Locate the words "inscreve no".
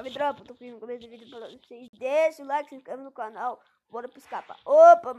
2.74-3.12